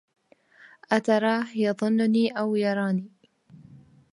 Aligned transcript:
أتراه 0.91 1.45
يظنني 1.55 2.29
أو 2.39 2.55
يراني 2.55 3.11